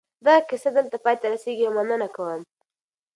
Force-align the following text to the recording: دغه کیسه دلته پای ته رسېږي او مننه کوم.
دغه 0.25 0.41
کیسه 0.49 0.69
دلته 0.77 0.97
پای 1.03 1.15
ته 1.21 1.25
رسېږي 1.33 1.65
او 1.67 1.73
مننه 1.77 2.07
کوم. 2.15 2.41